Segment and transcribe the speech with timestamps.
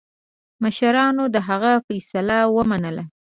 [0.63, 3.03] مشرانو د هغه فیصله ومنله.